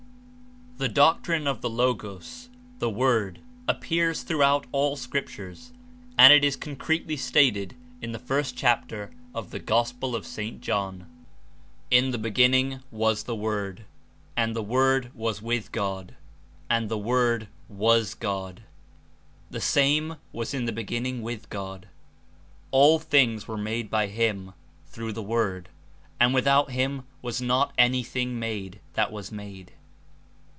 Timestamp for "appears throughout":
3.67-4.65